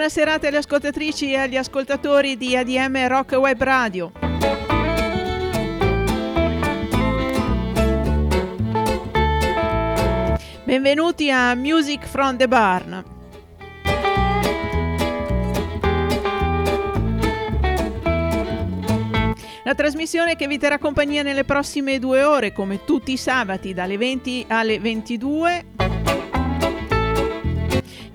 [0.00, 4.12] buona serata alle ascoltatrici e agli ascoltatori di ADM Rock Web Radio.
[10.64, 13.04] Benvenuti a Music from the Barn.
[19.64, 23.98] La trasmissione che vi terrà compagnia nelle prossime due ore, come tutti i sabati, dalle
[23.98, 25.64] 20 alle 22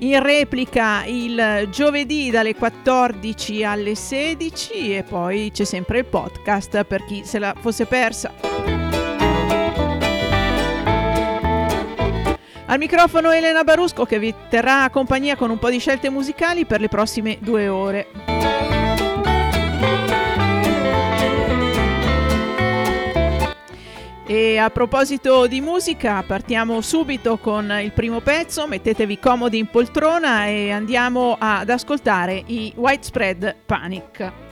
[0.05, 7.03] in replica il giovedì dalle 14 alle 16 e poi c'è sempre il podcast per
[7.05, 8.31] chi se la fosse persa.
[12.67, 16.81] Al microfono Elena Barusco che vi terrà compagnia con un po' di scelte musicali per
[16.81, 18.07] le prossime due ore.
[24.27, 30.47] E a proposito di musica, partiamo subito con il primo pezzo, mettetevi comodi in poltrona
[30.47, 34.44] e andiamo ad ascoltare i Widespread Panic.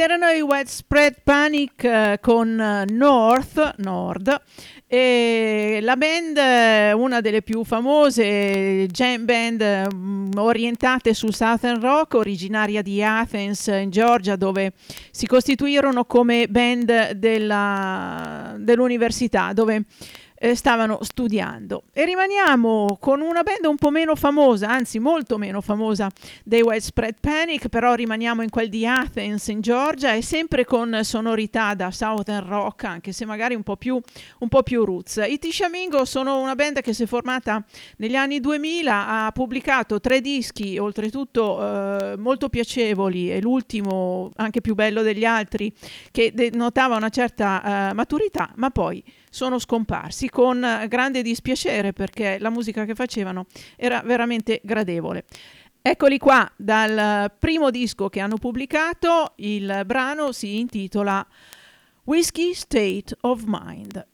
[0.00, 4.40] Ed erano i Widespread Panic eh, con eh, North, Nord,
[4.86, 12.14] e la band, eh, una delle più famose jam band um, orientate sul Southern Rock,
[12.14, 14.72] originaria di Athens in Georgia, dove
[15.10, 19.84] si costituirono come band della, dell'università, dove
[20.42, 21.84] eh, stavano studiando.
[21.92, 26.08] E rimaniamo con una band un po' meno famosa, anzi molto meno famosa
[26.42, 31.74] dei Widespread Panic, però rimaniamo in quel di Athens in Georgia e sempre con sonorità
[31.74, 34.00] da Southern Rock, anche se magari un po' più,
[34.38, 35.22] un po più roots.
[35.28, 37.62] I Tishamingo sono una band che si è formata
[37.98, 44.74] negli anni 2000, ha pubblicato tre dischi, oltretutto eh, molto piacevoli e l'ultimo anche più
[44.74, 45.70] bello degli altri,
[46.10, 52.50] che denotava una certa eh, maturità, ma poi sono scomparsi con grande dispiacere perché la
[52.50, 53.46] musica che facevano
[53.76, 55.24] era veramente gradevole.
[55.80, 61.26] Eccoli qua dal primo disco che hanno pubblicato, il brano si intitola
[62.04, 64.06] Whiskey State of Mind.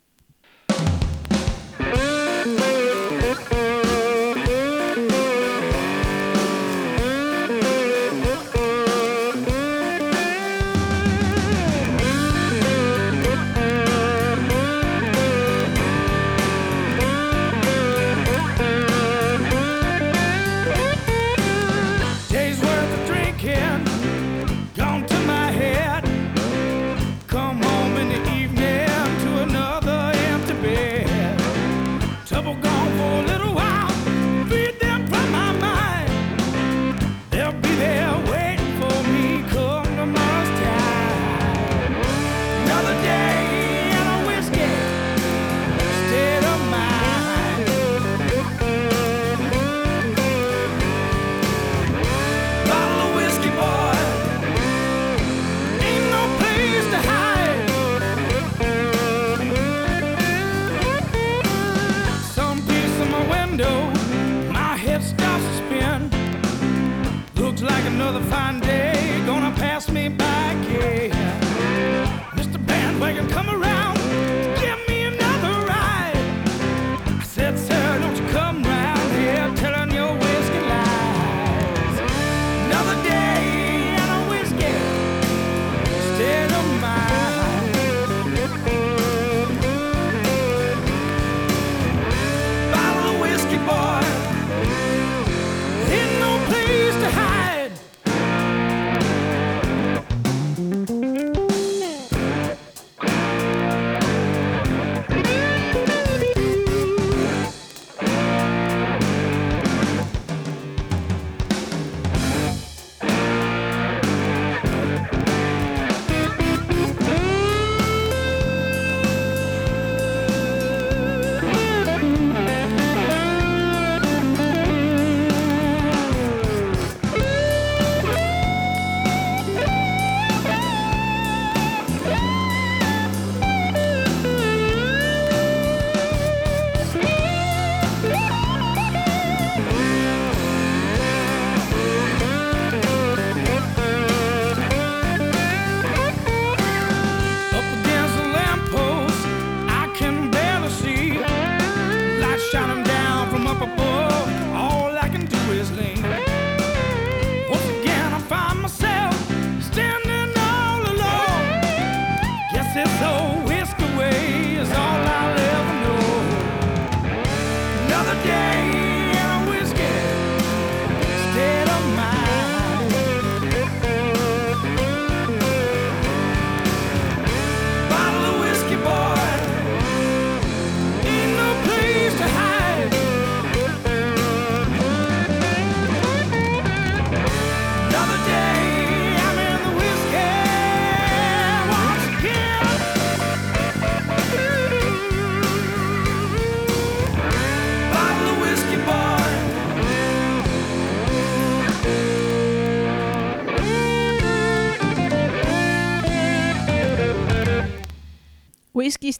[68.08, 70.25] another fine day gonna pass me by.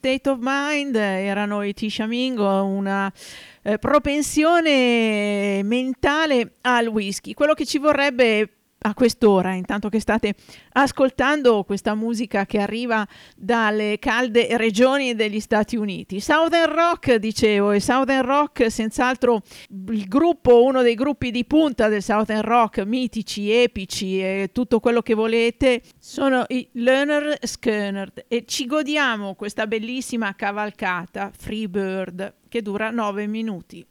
[0.07, 3.13] State of Mind erano i Tishamingo, una
[3.63, 7.35] eh, propensione mentale al whisky.
[7.35, 10.35] Quello che ci vorrebbe a quest'ora, intanto che state
[10.73, 13.07] ascoltando questa musica che arriva
[13.37, 16.21] dalle calde regioni degli Stati Uniti.
[16.21, 19.43] Southern Rock, dicevo, e Southern Rock senz'altro
[19.89, 25.03] il gruppo, uno dei gruppi di punta del Southern Rock, mitici, epici e tutto quello
[25.03, 32.63] che volete, sono i Leonard Skinner e ci godiamo questa bellissima cavalcata Free Bird che
[32.63, 33.85] dura 9 minuti.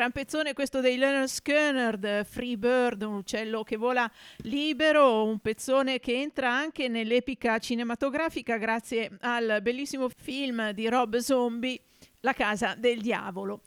[0.00, 4.10] Gran pezzone questo dei Leonard Skinner, Free Bird, un uccello che vola
[4.44, 11.78] libero, un pezzone che entra anche nell'epica cinematografica grazie al bellissimo film di Rob Zombie
[12.20, 13.60] la casa del diavolo,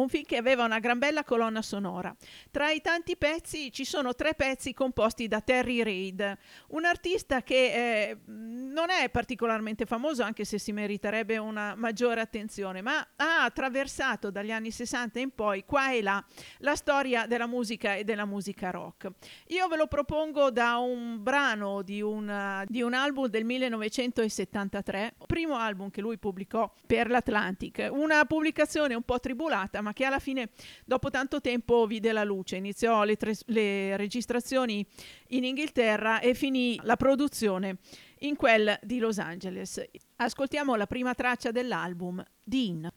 [0.00, 2.14] un film che aveva una gran bella colonna sonora.
[2.50, 6.36] Tra i tanti pezzi ci sono tre pezzi composti da Terry Reid,
[6.68, 12.82] un artista che eh, non è particolarmente famoso anche se si meriterebbe una maggiore attenzione,
[12.82, 16.24] ma ha attraversato dagli anni 60 in poi qua e là
[16.58, 19.10] la storia della musica e della musica rock.
[19.48, 25.56] Io ve lo propongo da un brano di, una, di un album del 1973, primo
[25.56, 30.50] album che lui pubblicò per l'Atlantic una pubblicazione un po' tribulata, ma che alla fine,
[30.84, 32.56] dopo tanto tempo, vide la luce.
[32.56, 34.86] Iniziò le, tre, le registrazioni
[35.28, 37.78] in Inghilterra e finì la produzione
[38.20, 39.82] in quel di Los Angeles.
[40.16, 42.90] Ascoltiamo la prima traccia dell'album, Dean.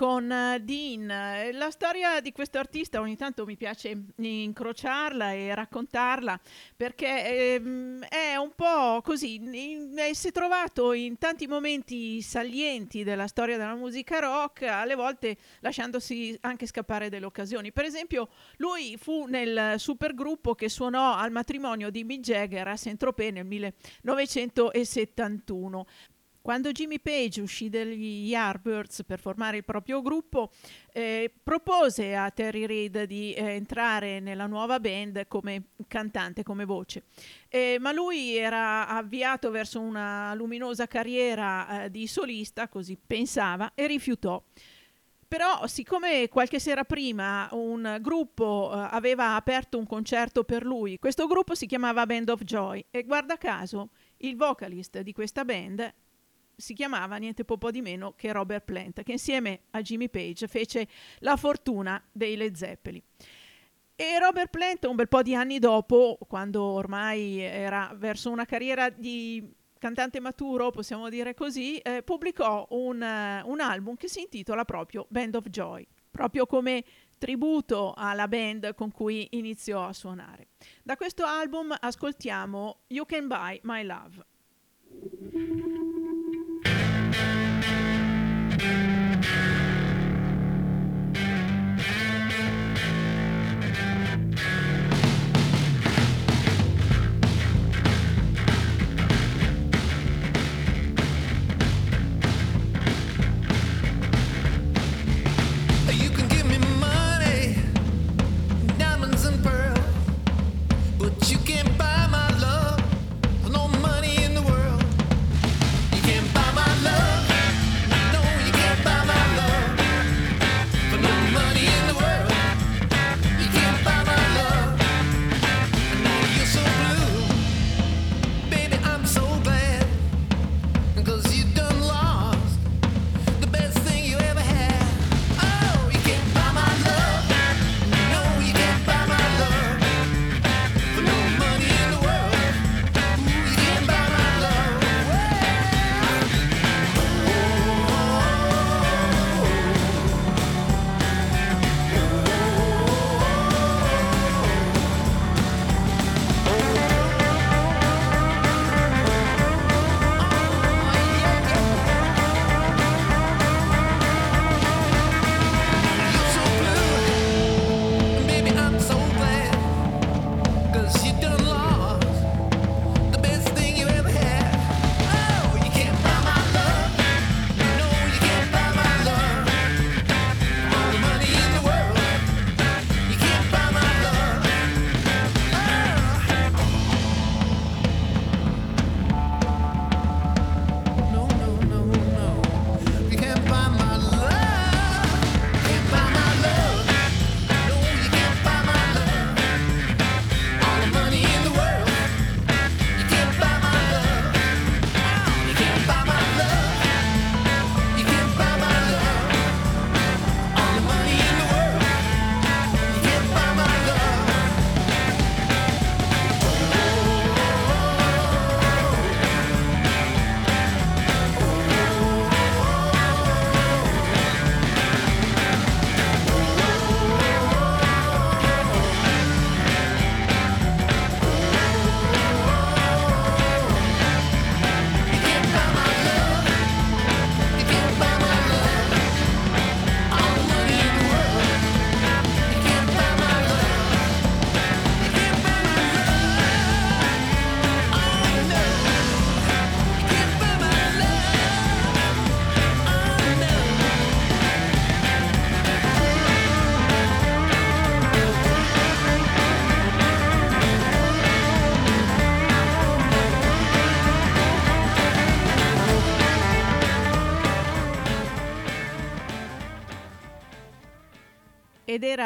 [0.00, 1.52] Con uh, Dean.
[1.52, 6.40] La storia di questo artista ogni tanto mi piace incrociarla e raccontarla
[6.74, 13.26] perché ehm, è un po' così, in, si è trovato in tanti momenti salienti della
[13.26, 17.70] storia della musica rock, alle volte lasciandosi anche scappare delle occasioni.
[17.70, 23.32] Per esempio, lui fu nel supergruppo che suonò al matrimonio di Mick Jagger a Saint-Tropez
[23.32, 25.86] nel 1971.
[26.42, 30.50] Quando Jimmy Page uscì dagli Yardbirds per formare il proprio gruppo,
[30.90, 37.04] eh, propose a Terry Reid di eh, entrare nella nuova band come cantante, come voce.
[37.48, 43.86] Eh, ma lui era avviato verso una luminosa carriera eh, di solista, così pensava, e
[43.86, 44.42] rifiutò.
[45.28, 51.26] Però, siccome qualche sera prima un gruppo eh, aveva aperto un concerto per lui, questo
[51.26, 53.90] gruppo si chiamava Band of Joy e guarda caso
[54.22, 55.94] il vocalist di questa band
[56.60, 60.86] si chiamava niente po' di meno che Robert Plant, che insieme a Jimmy Page fece
[61.18, 63.02] la fortuna dei Led Zeppelin.
[63.96, 68.88] E Robert Plant, un bel po' di anni dopo, quando ormai era verso una carriera
[68.88, 69.46] di
[69.78, 75.06] cantante maturo, possiamo dire così, eh, pubblicò un, uh, un album che si intitola proprio
[75.08, 76.84] Band of Joy, proprio come
[77.18, 80.48] tributo alla band con cui iniziò a suonare.
[80.82, 84.24] Da questo album ascoltiamo You Can Buy My Love.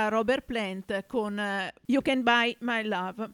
[0.09, 3.31] Robert Plant con uh, You Can Buy My Love.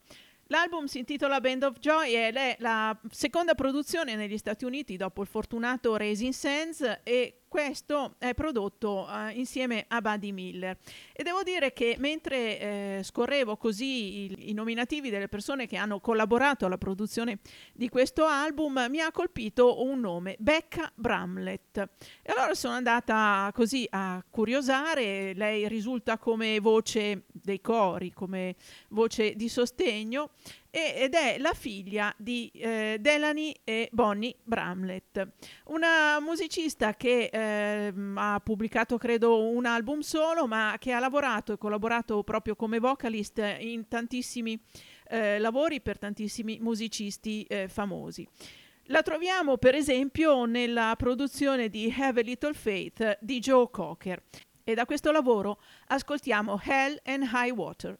[0.46, 5.22] L'album si intitola Band of Joy ed è la seconda produzione negli Stati Uniti dopo
[5.22, 10.78] il fortunato Raising Sands e questo è prodotto uh, insieme a Buddy Miller
[11.12, 15.98] e devo dire che mentre eh, scorrevo così i, i, nominativi delle persone che hanno
[15.98, 17.40] collaborato alla produzione
[17.72, 21.78] di questo album mi ha colpito un nome, Becca Bramlett.
[22.22, 28.54] E allora sono andata così a curiosare, lei risulta come voce dei cori, come
[28.90, 30.30] voce di sostegno
[30.70, 35.26] ed è la figlia di eh, Delany e Bonnie Bramlett,
[35.66, 41.59] una musicista che eh, ha pubblicato credo un album solo, ma che ha lavorato e
[41.59, 44.61] collaborato proprio come vocalist in tantissimi
[45.09, 48.26] eh, lavori per tantissimi musicisti eh, famosi.
[48.85, 54.22] La troviamo per esempio nella produzione di Have a Little Faith di Joe Cocker
[54.64, 57.98] e da questo lavoro ascoltiamo Hell and High Water.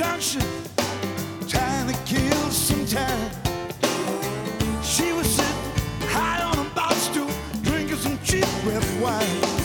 [0.00, 0.40] Junction,
[1.46, 3.30] trying to kill some time.
[4.82, 9.59] She was sitting high on a bar stool, drinking some cheap red wine.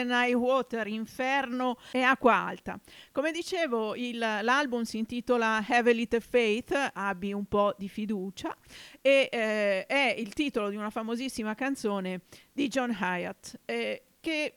[0.00, 2.78] Helen High Water, Inferno e Acqua Alta.
[3.12, 8.56] Come dicevo, il, l'album si intitola Have a Little Faith, abbi un po' di fiducia,
[9.00, 12.22] e eh, è il titolo di una famosissima canzone
[12.52, 14.54] di John Hyatt, eh, che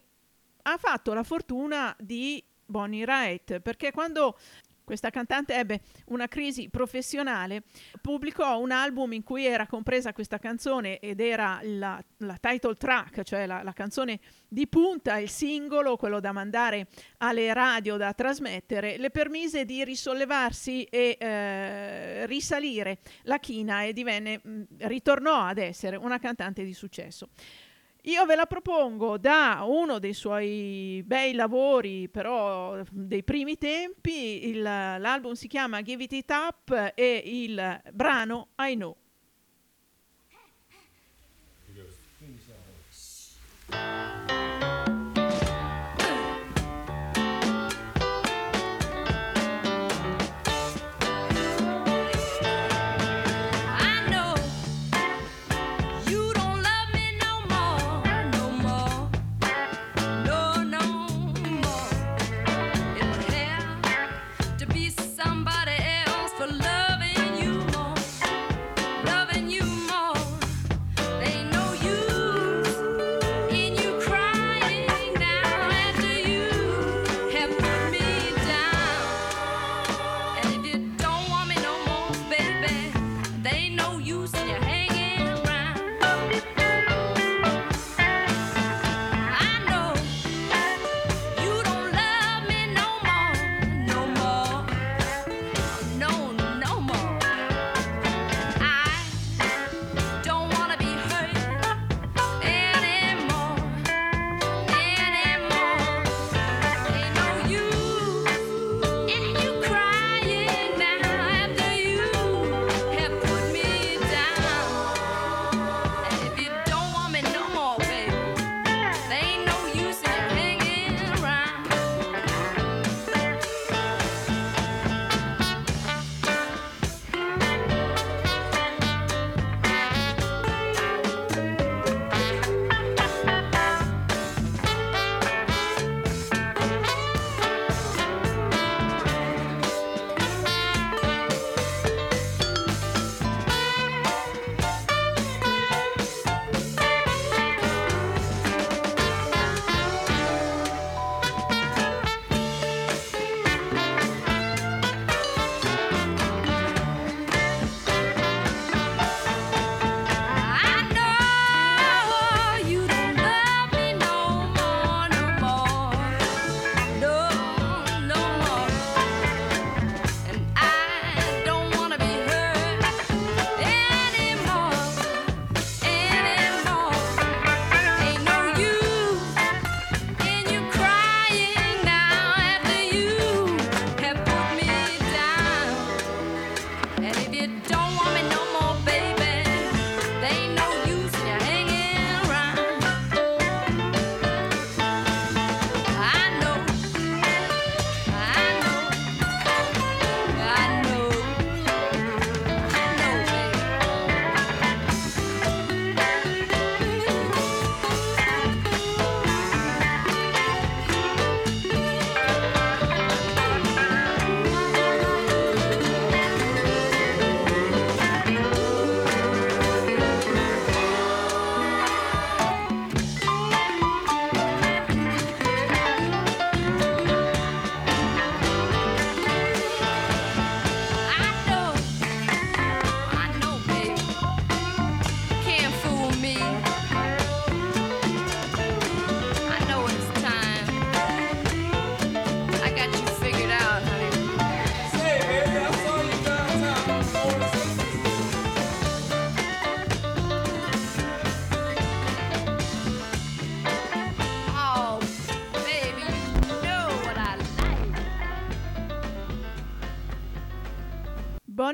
[0.61, 4.37] ha fatto la fortuna di Bonnie Wright, perché quando
[4.83, 7.63] questa cantante ebbe una crisi professionale,
[8.01, 13.23] pubblicò un album in cui era compresa questa canzone ed era la, la title track,
[13.23, 18.97] cioè la, la, canzone di punta, il singolo, quello da mandare alle radio, da trasmettere,
[18.97, 25.95] le permise di risollevarsi e eh, risalire la china e divenne, mh, ritornò ad essere
[25.95, 27.29] una cantante di successo.
[28.05, 34.61] Io ve la propongo da uno dei suoi bei lavori, però dei primi tempi, il,
[34.61, 38.97] l'album si chiama Give It It Up e il brano I Know.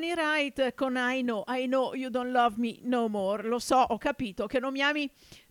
[0.10, 3.44] Bonnie Wright con I know, I know you don't love me no more.
[3.44, 5.10] Lo so, ho capito che non mi ami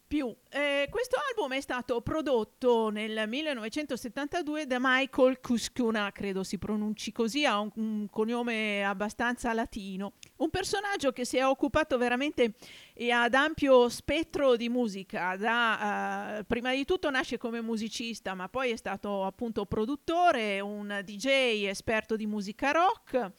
[0.09, 0.35] più.
[0.51, 7.45] Eh, questo album è stato prodotto nel 1972 da Michael Cuscuna, credo si pronunci così,
[7.45, 10.15] ha un, un cognome abbastanza latino.
[10.37, 12.55] Un personaggio che si è occupato veramente
[12.95, 18.49] e ad ampio spettro di musica, da, uh, prima di tutto nasce come musicista, ma
[18.49, 23.33] poi è stato appunto produttore, un DJ esperto di musica rock.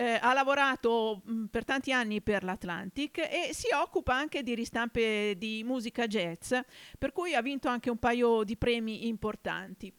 [0.00, 5.34] Eh, ha lavorato mh, per tanti anni per l'Atlantic e si occupa anche di ristampe
[5.36, 6.54] di musica jazz,
[6.96, 9.92] per cui ha vinto anche un paio di premi importanti.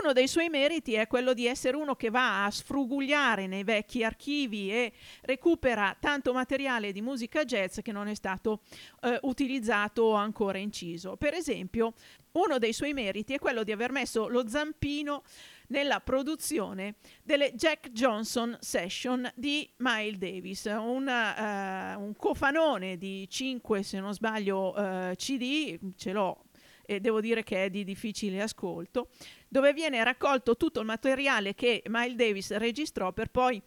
[0.00, 4.04] Uno dei suoi meriti è quello di essere uno che va a sfrugugliare nei vecchi
[4.04, 8.62] archivi e recupera tanto materiale di musica jazz che non è stato
[9.00, 11.16] eh, utilizzato o ancora inciso.
[11.16, 11.94] Per esempio,
[12.32, 15.24] uno dei suoi meriti è quello di aver messo lo zampino
[15.72, 23.82] nella produzione delle Jack Johnson Session di Miles Davis, una, uh, un cofanone di 5,
[23.82, 26.44] se non sbaglio, uh, CD, ce l'ho
[26.84, 29.08] e devo dire che è di difficile ascolto,
[29.48, 33.62] dove viene raccolto tutto il materiale che Miles Davis registrò per poi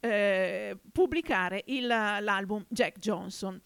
[0.00, 3.60] eh, pubblicare il, l'album Jack Johnson.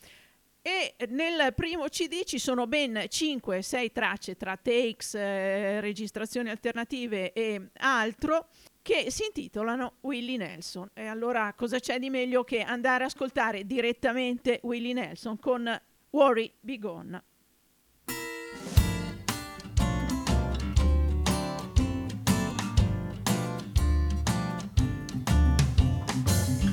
[0.65, 7.71] E nel primo CD ci sono ben 5-6 tracce tra takes, eh, registrazioni alternative e
[7.79, 8.47] altro
[8.81, 10.89] che si intitolano Willie Nelson.
[10.95, 15.69] E allora cosa c'è di meglio che andare a ascoltare direttamente Willie Nelson con
[16.11, 17.25] Worry Be Gone?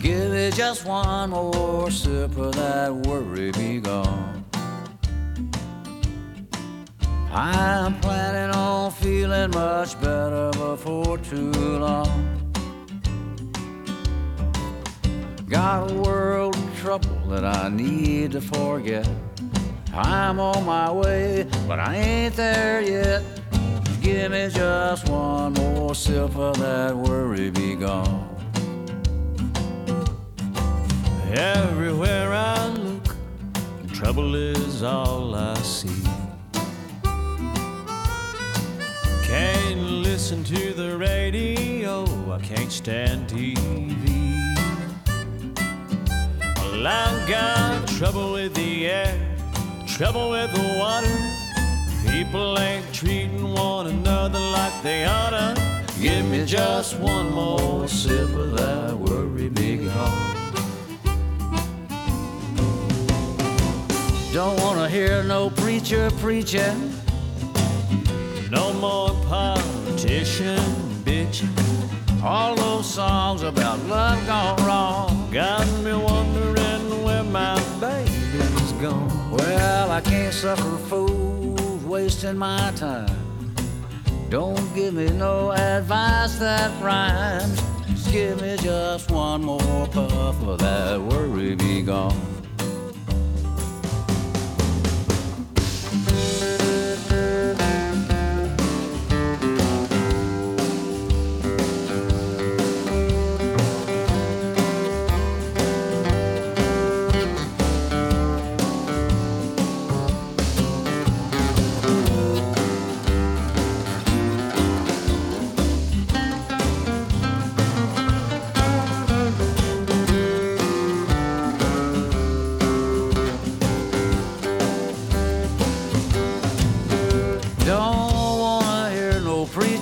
[0.09, 4.43] Give it just one more sip of that worry be gone.
[7.31, 12.09] I'm planning on feeling much better before too long.
[15.47, 19.07] Got a world of trouble that I need to forget.
[19.93, 23.21] I'm on my way, but I ain't there yet.
[24.01, 28.38] Give me just one more sip of that worry be gone.
[31.31, 33.15] Everywhere I look,
[33.93, 36.03] trouble is all I see.
[39.21, 42.03] Can't listen to the radio,
[42.33, 43.55] I can't stand TV.
[46.55, 49.37] Well, I've got trouble with the air,
[49.85, 51.15] trouble with the water.
[52.09, 55.55] People ain't treating one another like they oughta.
[56.01, 60.38] Give me just one more sip of that worry big heart.
[64.39, 66.93] Don't wanna hear no preacher preaching.
[68.49, 70.63] No more politician
[71.03, 71.51] bitching.
[72.23, 75.29] All those songs about love gone wrong.
[75.29, 79.29] Got me wondering where my baby's gone.
[79.29, 83.53] Well, I can't suffer fools wasting my time.
[84.29, 87.61] Don't give me no advice that rhymes.
[87.89, 92.38] Just give me just one more puff of that worry be gone.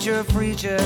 [0.08, 0.78] No preacher.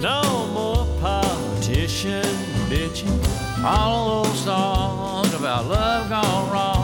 [0.00, 0.22] No
[0.54, 2.24] more politician
[2.70, 3.12] bitching.
[3.62, 6.81] All those songs about love gone wrong.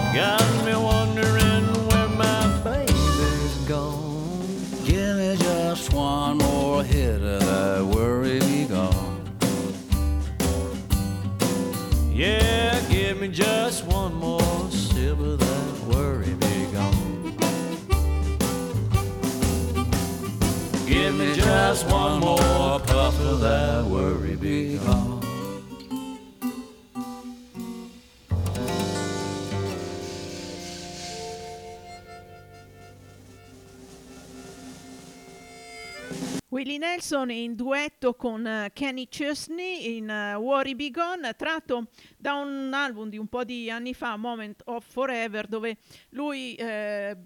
[37.08, 41.88] Nelson in duetto con eh, Kenny Chesney in eh, Worry Be Gone, tratto
[42.18, 45.78] da un album di un po' di anni fa, Moment of Forever, dove
[46.10, 47.16] lui eh,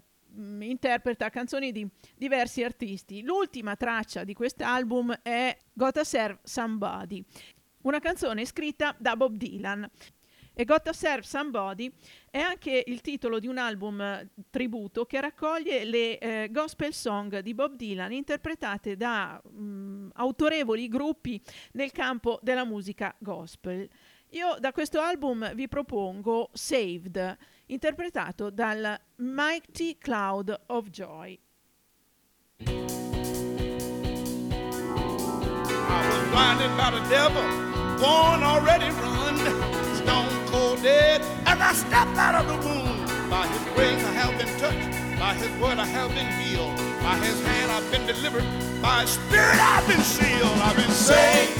[0.59, 3.23] interpreta canzoni di diversi artisti.
[3.23, 7.21] L'ultima traccia di quest'album è Gotta Serve Somebody,
[7.81, 9.89] una canzone scritta da Bob Dylan.
[10.55, 11.91] E Gotta Serve Somebody
[12.29, 17.39] è anche il titolo di un album eh, tributo che raccoglie le eh, gospel song
[17.39, 21.41] di Bob Dylan interpretate da mh, autorevoli gruppi
[21.71, 23.89] nel campo della musica gospel.
[24.29, 27.37] Io da questo album vi propongo Saved,
[27.67, 31.39] interpretato dal Mighty Cloud of Joy.
[35.85, 37.43] I was blinded by the devil,
[37.97, 39.72] born already run,
[40.13, 41.21] stone cold dead.
[41.45, 45.33] As I stepped out of the womb, by his grace I have been touched, by
[45.33, 48.45] his word I have been healed, by his hand I've been delivered,
[48.81, 51.59] by his spirit I've been sealed, I've been saved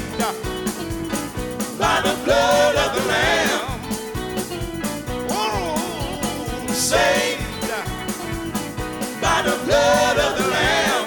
[1.80, 3.80] by the blood of the Lamb.
[5.32, 7.70] Oh, saved
[9.22, 11.06] by the blood of the Lamb.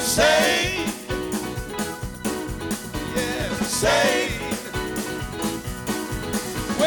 [0.00, 1.12] Saved,
[3.14, 4.19] yeah, saved.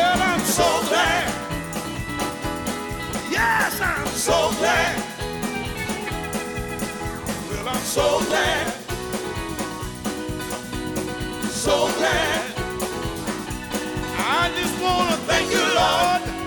[0.03, 1.27] Well, I'm so glad.
[3.31, 4.95] Yes, I'm so glad.
[7.49, 8.83] Well, I'm so glad
[11.63, 12.43] so glad.
[14.17, 16.42] I just want to thank you, Lord.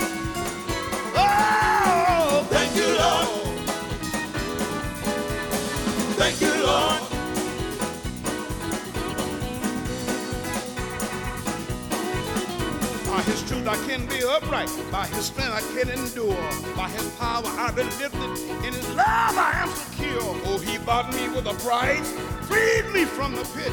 [13.27, 14.71] His truth I can be upright.
[14.91, 16.49] By his strength I can endure.
[16.77, 18.31] By his power I've been lifted.
[18.65, 20.23] In his love I am secure.
[20.47, 22.11] Oh, he bought me with a price.
[22.49, 23.73] Freed me from the pit.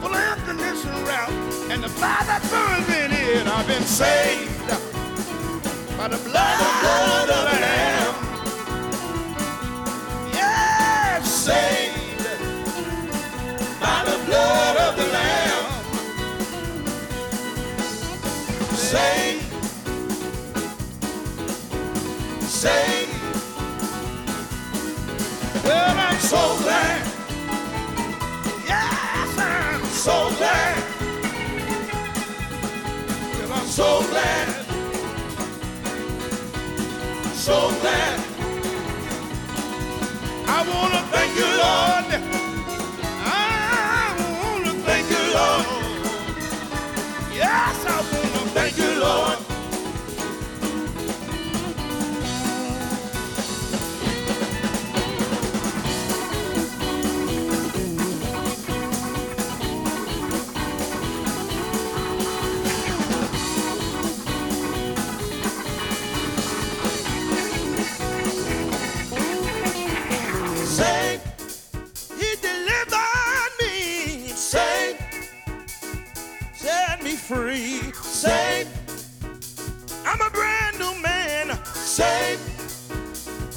[0.00, 1.70] Full of emptiness and wrath.
[1.70, 3.46] And the fire that burns in it.
[3.46, 4.68] I've been saved
[5.96, 8.14] by the blood, the blood of the Lamb.
[10.32, 12.24] Yes, saved
[13.80, 15.13] by the blood of the Lamb.
[18.94, 19.42] Saved,
[22.42, 23.10] saved.
[25.64, 27.02] Well, I'm so glad.
[28.64, 30.84] Yes, I'm so glad.
[33.34, 34.48] Well, I'm so glad.
[37.34, 38.20] So glad.
[40.46, 42.06] I want to thank you, Lord.
[43.26, 45.66] I want to thank you, Lord.
[47.34, 47.93] Yes, I
[77.34, 77.80] free.
[78.02, 78.66] Say,
[80.06, 81.58] I'm a brand new man.
[81.64, 82.36] Say,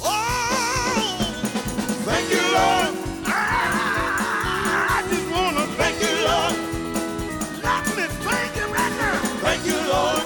[0.02, 1.18] oh,
[2.04, 2.92] thank you, Lord.
[3.26, 6.54] Ah, I just want to thank you, Lord.
[7.62, 9.18] Let me thank you right now.
[9.46, 10.24] Thank you, Lord.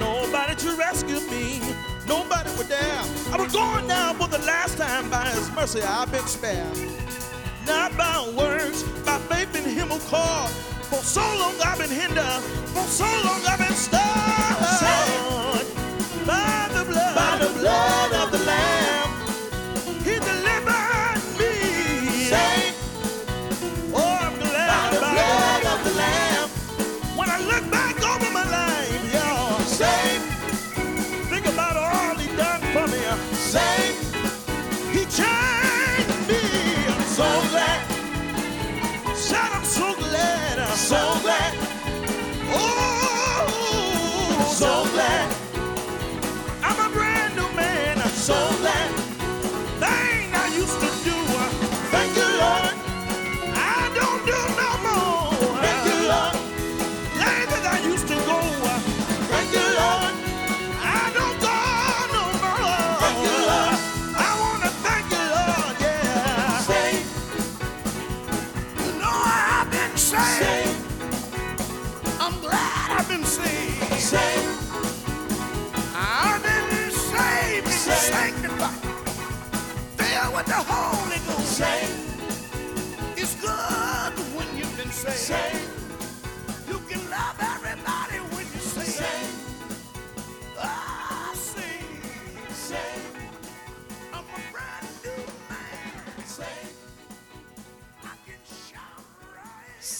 [0.00, 1.60] Nobody to rescue me.
[2.06, 3.02] Nobody was there.
[3.32, 5.10] I was going down for the last time.
[5.10, 7.03] By His mercy, I've been spared.
[7.66, 10.50] Not by words, by faith in Him who called.
[10.90, 12.42] For so long I've been hindered.
[12.74, 14.02] For so long I've been stuck.
[16.26, 18.03] By the blood, by the blood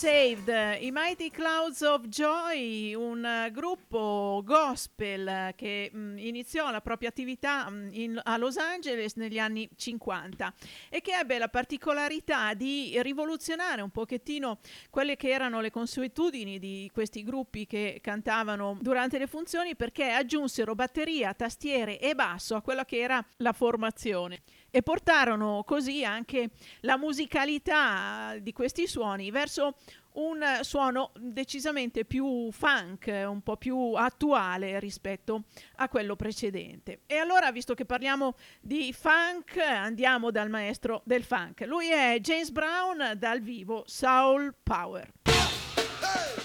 [0.04, 0.48] Saved,
[0.80, 7.08] i Mighty Clouds of Joy, un eh, gruppo gospel eh, che mh, iniziò la propria
[7.08, 10.52] attività mh, in, a Los Angeles negli anni 50
[10.90, 14.58] e che ebbe la particolarità di rivoluzionare un pochettino
[14.90, 20.74] quelle che erano le consuetudini di questi gruppi che cantavano durante le funzioni perché aggiunsero
[20.74, 24.42] batteria, tastiere e basso a quella che era la formazione
[24.74, 26.50] e portarono così anche
[26.80, 29.76] la musicalità di questi suoni verso
[30.14, 35.44] un suono decisamente più funk, un po' più attuale rispetto
[35.76, 37.02] a quello precedente.
[37.06, 41.60] E allora, visto che parliamo di funk, andiamo dal maestro del funk.
[41.66, 45.12] Lui è James Brown dal vivo, Soul Power.
[45.22, 46.42] Hey!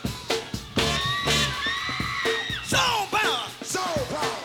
[2.62, 3.50] Soul Power!
[3.62, 4.39] Soul Power!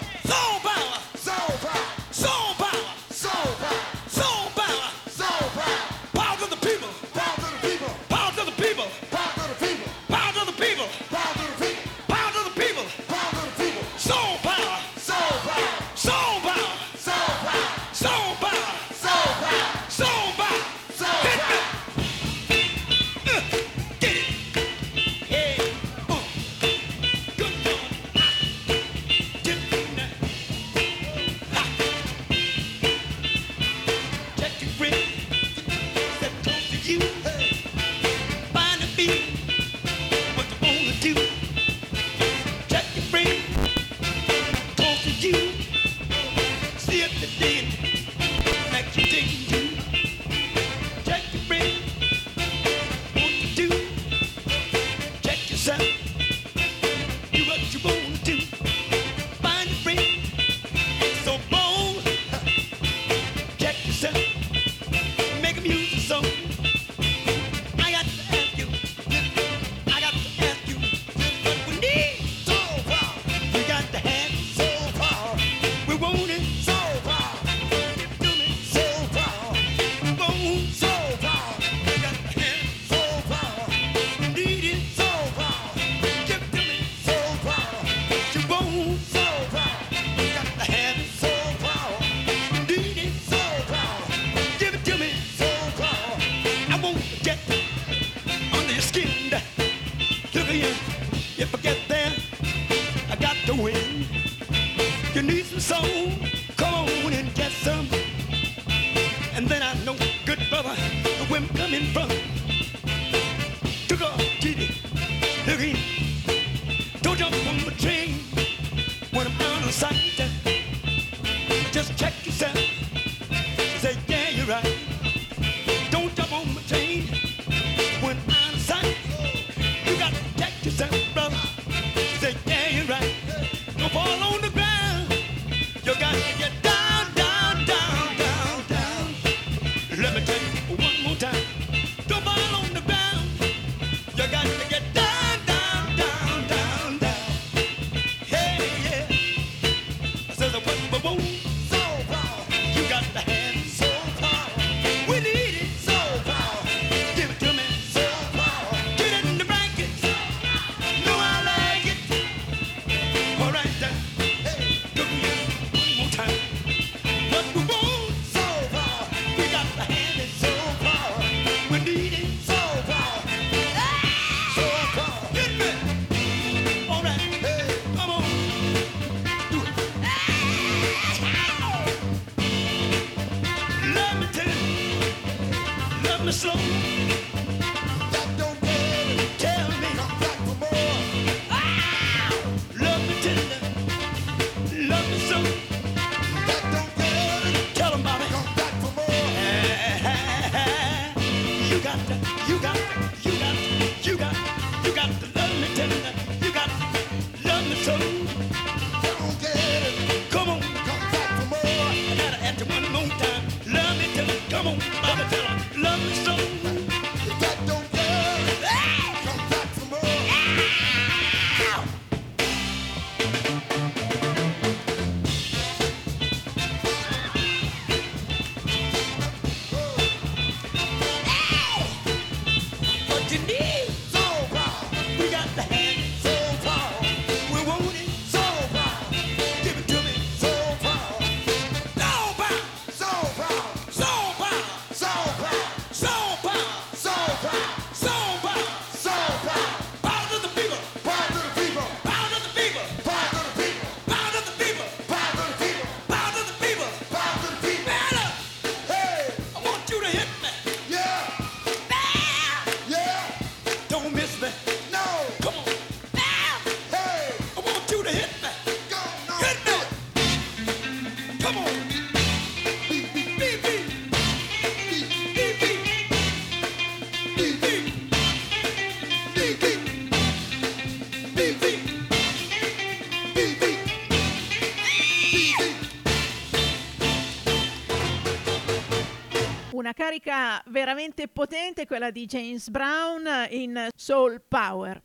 [289.73, 295.03] Una carica veramente potente quella di James Brown in Soul Power.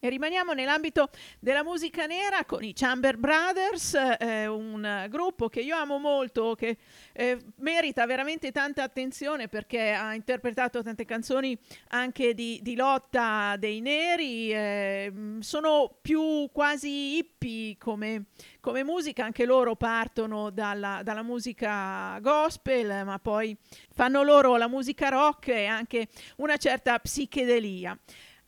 [0.00, 5.74] E rimaniamo nell'ambito della musica nera con i Chamber Brothers, eh, un gruppo che io
[5.74, 6.76] amo molto, che
[7.12, 13.80] eh, merita veramente tanta attenzione perché ha interpretato tante canzoni anche di, di lotta dei
[13.80, 18.26] neri, eh, sono più quasi hippie come,
[18.60, 23.56] come, musica, anche loro partono dalla, dalla musica gospel, ma poi
[23.90, 27.98] fanno loro la musica rock e anche una certa psichedelia.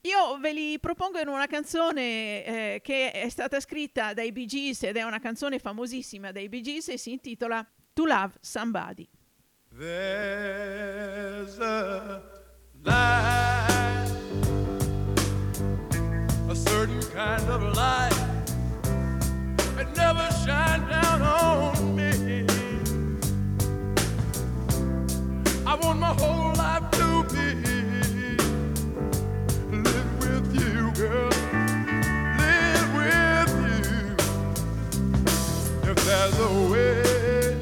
[0.03, 4.85] Io ve li propongo in una canzone eh, che è stata scritta dai Bee Gees
[4.85, 9.07] ed è una canzone famosissima dei Bee Gees e si intitola To Love Somebody.
[9.77, 12.23] There's a
[12.83, 14.11] light,
[16.49, 18.17] a certain kind of light.
[19.79, 22.47] It never shines down on me.
[25.67, 27.00] I want my whole life
[36.11, 37.55] there's a way,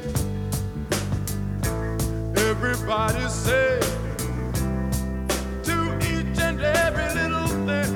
[2.49, 3.79] everybody say
[5.67, 5.75] to
[6.11, 7.93] each and every little thing.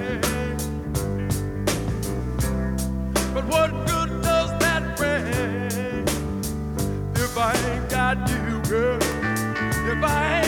[3.33, 6.05] But what good does that bring
[7.15, 8.99] if I ain't got you, girl?
[9.91, 10.42] If I ain't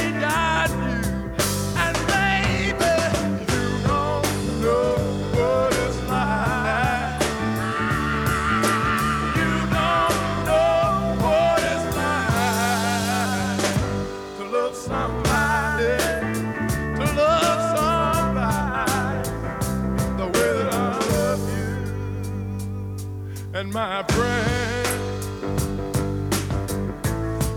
[23.55, 24.87] and my friend.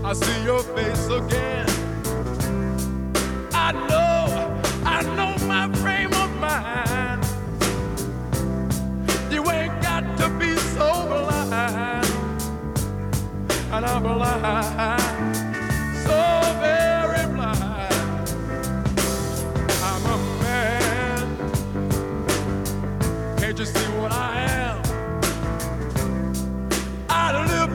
[0.05, 1.65] I see your face again.
[3.51, 7.25] I know, I know my frame of mind.
[9.29, 12.05] You ain't got to be so blind,
[13.73, 15.35] and I'm blind,
[16.05, 16.17] so
[16.61, 18.29] very blind.
[19.83, 21.21] I'm a man.
[23.37, 24.68] Can't you see what I am?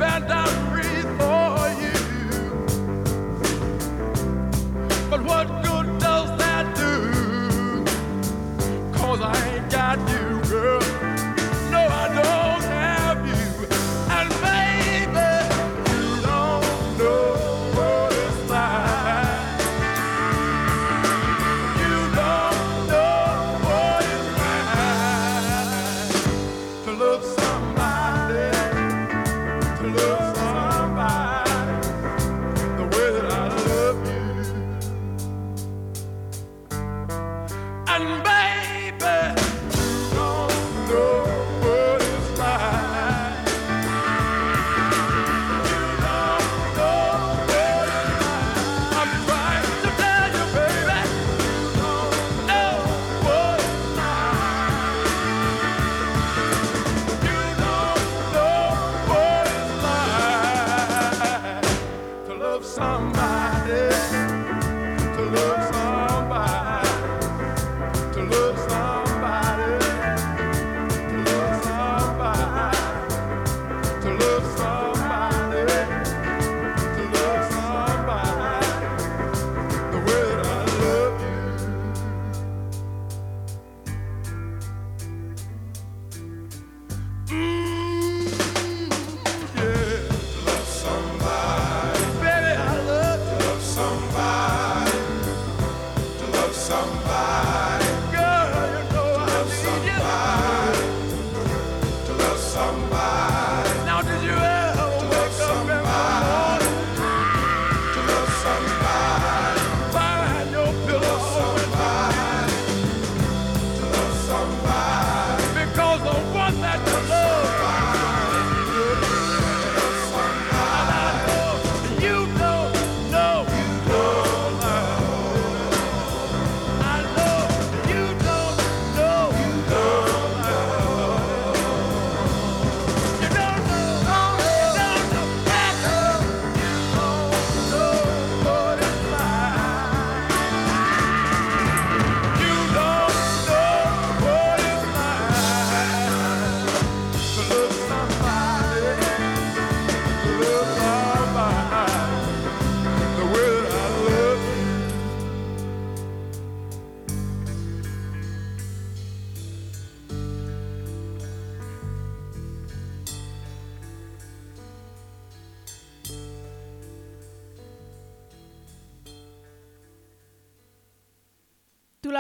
[0.07, 1.99] I breathe for you.
[5.11, 6.93] But what good does that do?
[8.99, 10.24] Cause I ain't got you,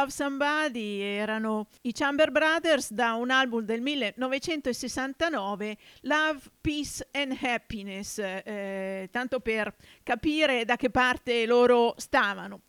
[0.04, 8.18] Love Somebody erano i Chamber Brothers da un album del 1969, Love, Peace and Happiness,
[8.18, 12.60] eh, tanto per capire da che parte loro stavano.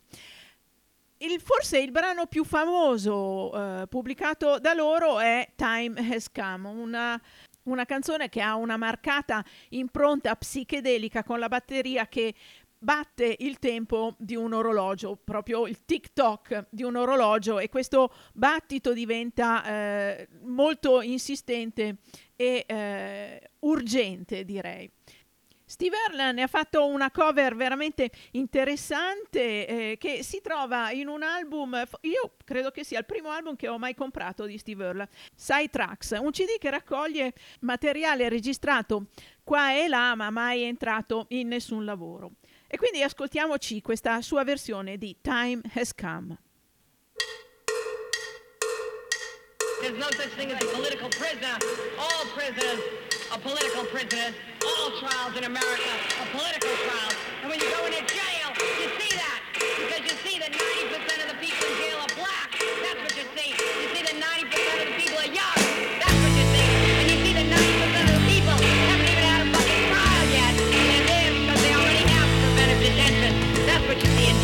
[1.18, 7.20] Il, forse il brano più famoso eh, pubblicato da loro è Time Has Come, una,
[7.64, 12.34] una canzone che ha una marcata impronta psichedelica con la batteria che
[12.78, 18.92] batte il tempo di un orologio, proprio il tic-toc di un orologio e questo battito
[18.92, 21.96] diventa eh, molto insistente
[22.36, 24.90] e eh, urgente, direi.
[25.68, 31.24] Steve Earle ne ha fatto una cover veramente interessante eh, che si trova in un
[31.24, 35.08] album, io credo che sia il primo album che ho mai comprato di Steve Earle,
[35.34, 39.06] Side Tracks, un CD che raccoglie materiale registrato
[39.42, 42.34] qua e là ma mai entrato in nessun lavoro.
[42.68, 46.36] E quindi ascoltiamoci questa sua versione di Time Has Come.
[49.80, 51.58] There's no such thing as a political prisoner.
[51.96, 52.80] All prisoners
[53.30, 54.34] are political prisoners.
[54.64, 57.14] All trials in America are political trials.
[57.42, 59.05] And when you go into jail, you see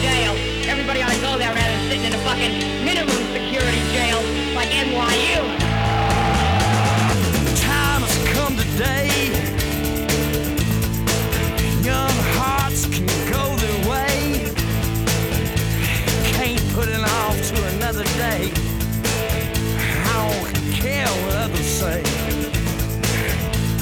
[0.03, 0.34] jail.
[0.68, 2.53] Everybody ought to go there rather than sitting in a fucking
[2.84, 4.18] minimum security jail
[4.55, 5.40] like NYU.
[7.62, 9.09] time has come today.
[11.86, 14.50] Young hearts can go their way.
[16.34, 18.50] Can't put it off to another day.
[20.03, 22.03] I don't care what others say.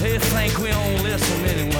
[0.02, 1.79] They think we don't listen anyway.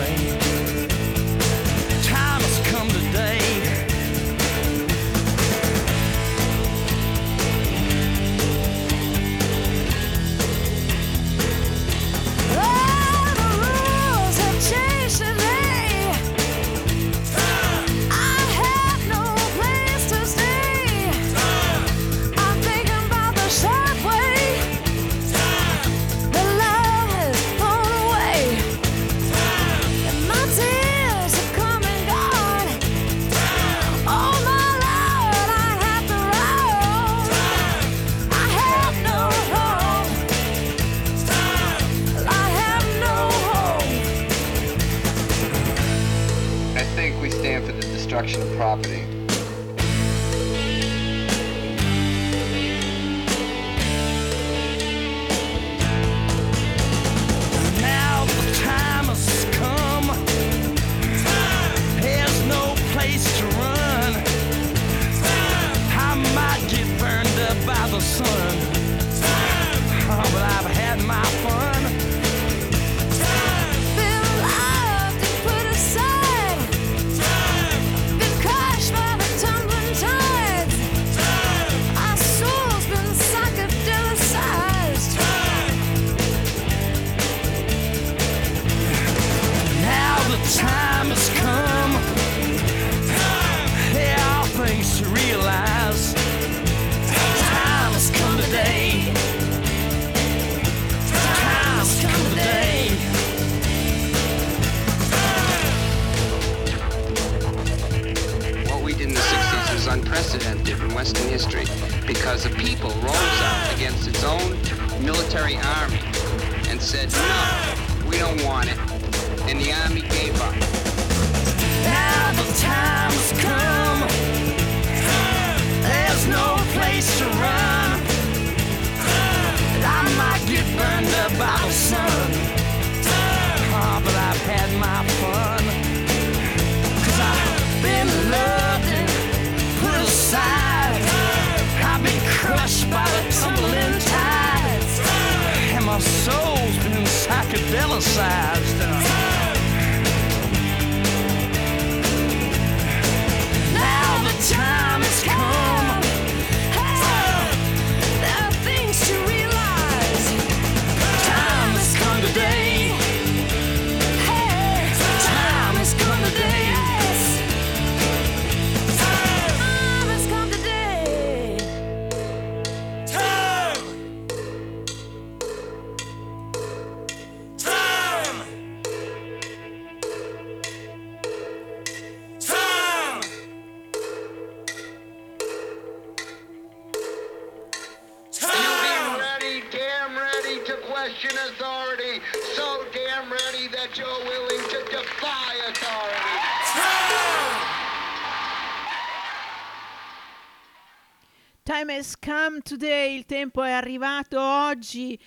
[201.91, 205.18] Time has come today, il tempo è arrivato oggi.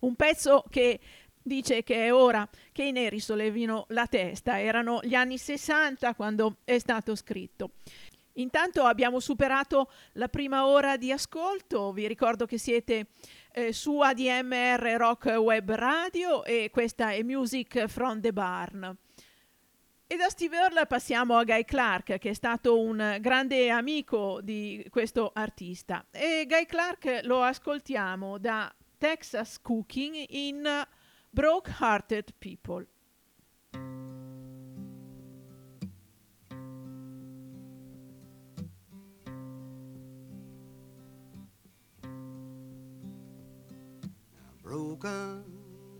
[0.00, 1.00] Un pezzo che
[1.42, 4.60] dice che è ora che i neri sollevino la testa.
[4.60, 7.70] Erano gli anni 60 quando è stato scritto.
[8.34, 13.06] Intanto abbiamo superato la prima ora di ascolto, vi ricordo che siete
[13.52, 18.94] eh, su ADMR Rock Web Radio e questa è Music from the Barn.
[20.12, 24.84] E da Steve Earle passiamo a Guy Clark, che è stato un grande amico di
[24.90, 26.04] questo artista.
[26.10, 30.68] E Guy Clark lo ascoltiamo da Texas Cooking in
[31.30, 32.88] Broke Hearted People.
[44.60, 45.44] Broken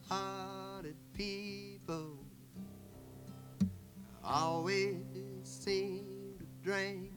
[0.09, 2.19] hearted people
[4.24, 4.97] always
[5.42, 6.05] seem
[6.38, 7.10] to drain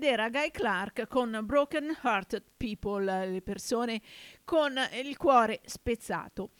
[0.00, 4.00] ed era Guy Clark con Broken Hearted People, le persone
[4.44, 6.52] con il cuore spezzato.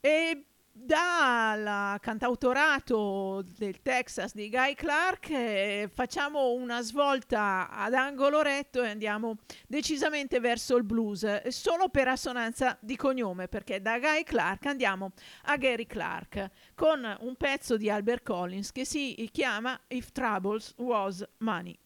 [0.00, 8.82] E dal cantautorato del Texas di Guy Clark eh, facciamo una svolta ad angolo retto
[8.82, 9.36] e andiamo
[9.66, 15.12] decisamente verso il blues, solo per assonanza di cognome, perché da Guy Clark andiamo
[15.44, 21.22] a Gary Clark con un pezzo di Albert Collins che si chiama If Troubles Was
[21.38, 21.78] Money.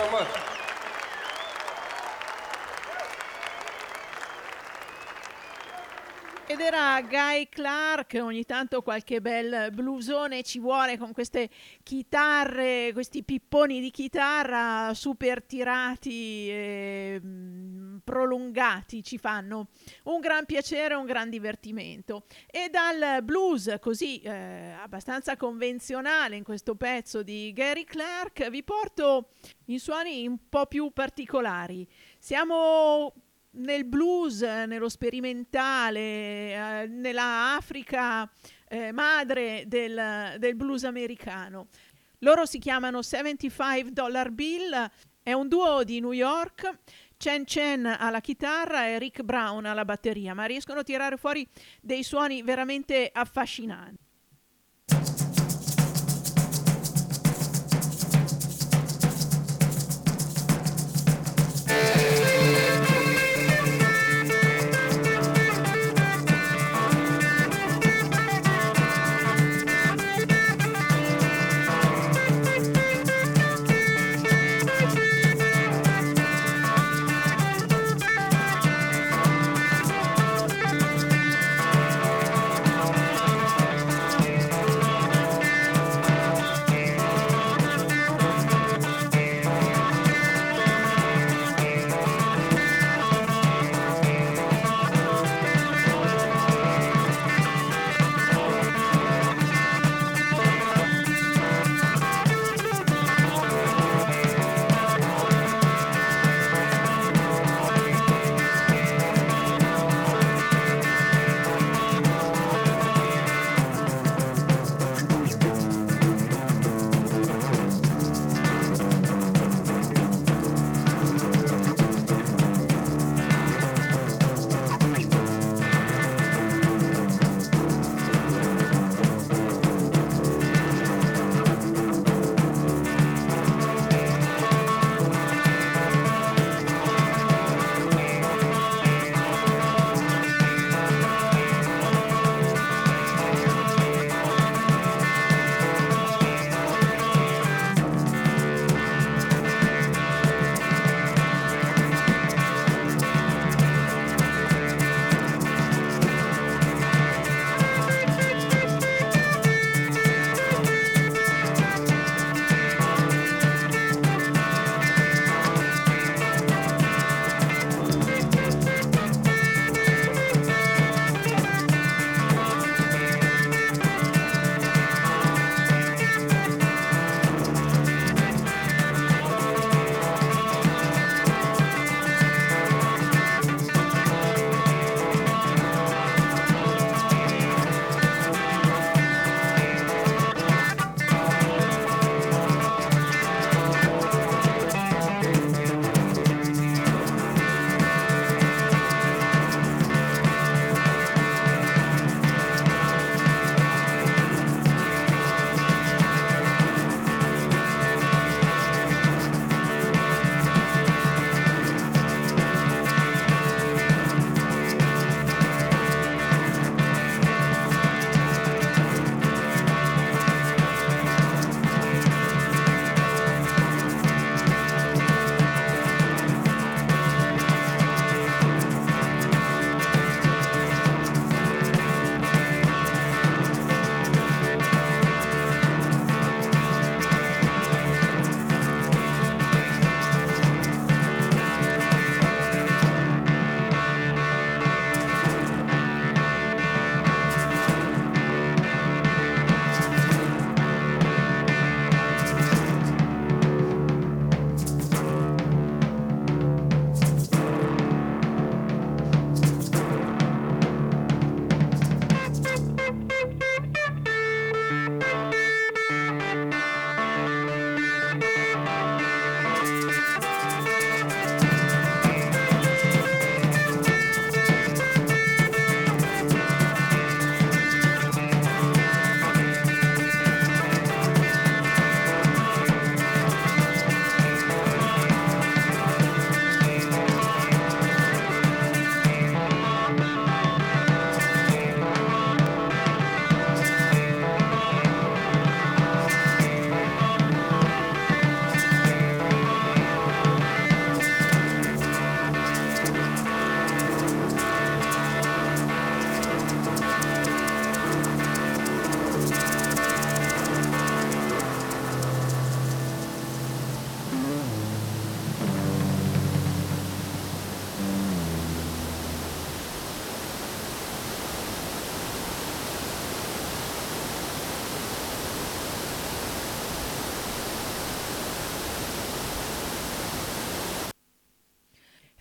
[0.00, 0.28] So much.
[6.46, 11.48] Ed era Guy Clark, ogni tanto qualche bel blusone ci vuole con queste
[11.84, 19.68] chitarre, questi pipponi di chitarra super tirati e mm, prolungati, ci fanno
[20.04, 22.24] un gran piacere, un gran divertimento.
[22.50, 29.28] E dal blues così eh, abbastanza convenzionale in questo pezzo di Gary Clark vi porto
[29.66, 31.86] in suoni un po' più particolari.
[32.18, 33.14] Siamo
[33.52, 38.28] nel blues, nello sperimentale, eh, nella Africa
[38.68, 41.68] eh, madre del, del blues americano.
[42.18, 44.90] Loro si chiamano 75 Dollar Bill,
[45.22, 46.78] è un duo di New York.
[47.20, 51.46] Chen Chen alla chitarra e Rick Brown alla batteria, ma riescono a tirare fuori
[51.82, 54.08] dei suoni veramente affascinanti.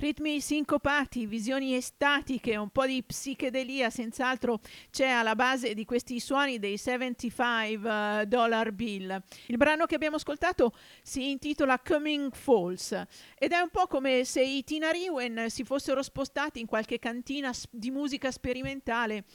[0.10, 4.60] Ritmi sincopati, visioni estatiche, un po' di psichedelia, senz'altro
[4.90, 9.22] c'è alla base di questi suoni dei 75 dollar bill.
[9.45, 10.73] Il brano che abbiamo ascoltato
[11.03, 12.91] si intitola Coming Falls
[13.38, 17.53] ed è un po' come se i Tina Riwen si fossero spostati in qualche cantina
[17.69, 19.26] di musica sperimentale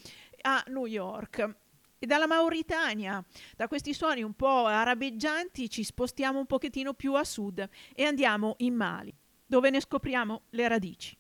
[0.41, 1.55] a New York.
[2.01, 3.25] E dalla Mauritania,
[3.55, 7.65] da questi suoni un po' arabeggianti, ci spostiamo un pochettino più a sud
[7.95, 9.15] e andiamo in Mali,
[9.47, 11.17] dove ne scopriamo le radici.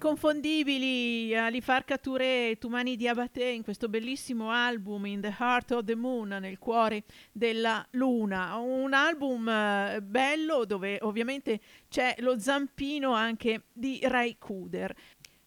[0.00, 5.84] inconfondibili eh, Alifar Kature e Tumani Diabate in questo bellissimo album In the Heart of
[5.84, 8.56] the Moon, nel cuore della luna.
[8.56, 11.60] Un album eh, bello dove ovviamente
[11.90, 14.94] c'è lo zampino anche di Ray Kuder.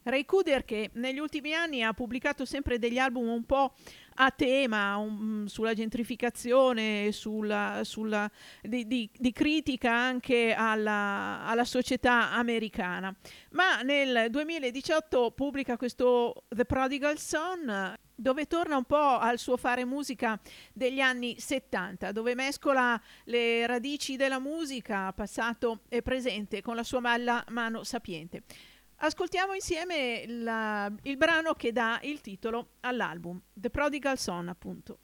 [0.03, 3.73] Ray Kuder che negli ultimi anni ha pubblicato sempre degli album un po'
[4.15, 8.29] a tema um, sulla gentrificazione, sulla, sulla,
[8.61, 13.15] di, di, di, critica anche alla, alla, società americana.
[13.51, 19.85] Ma nel 2018 pubblica questo The Prodigal Son dove torna un po' al suo fare
[19.85, 20.39] musica
[20.71, 27.01] degli anni 70, dove mescola le radici della musica passato e presente con la sua
[27.01, 28.43] bella mano sapiente.
[28.97, 34.97] Ascoltiamo insieme la, il brano che dà il titolo all'album, The Prodigal Son appunto.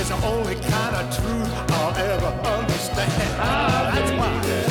[0.00, 3.12] It's the only kind of truth I'll ever understand.
[3.92, 4.69] That's why.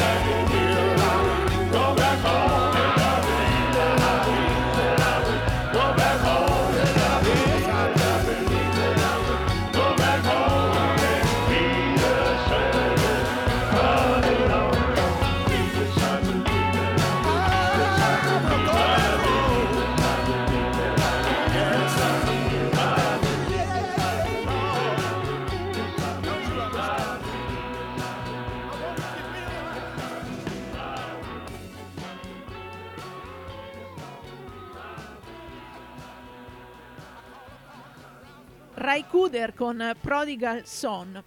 [39.29, 41.23] concludere con Prodigal Son.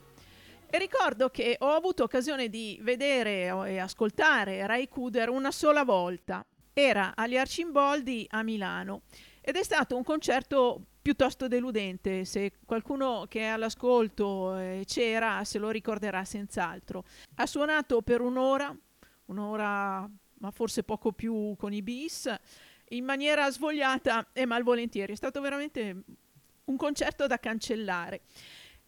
[0.68, 6.44] E ricordo che ho avuto occasione di vedere e ascoltare Ray Kuder una sola volta.
[6.72, 9.02] Era agli Arcimboldi a Milano
[9.40, 12.24] ed è stato un concerto piuttosto deludente.
[12.24, 17.04] Se qualcuno che è all'ascolto eh, c'era se lo ricorderà senz'altro.
[17.36, 18.76] Ha suonato per un'ora,
[19.26, 22.34] un'ora ma forse poco più con i bis,
[22.88, 25.12] in maniera svogliata e malvolentieri.
[25.12, 26.02] È stato veramente
[26.64, 28.22] un concerto da cancellare.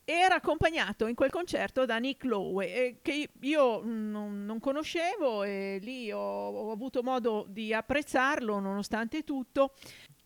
[0.05, 5.43] Era accompagnato in quel concerto da Nick Lowe, eh, che io mm, non, non conoscevo
[5.45, 9.73] e lì ho, ho avuto modo di apprezzarlo nonostante tutto.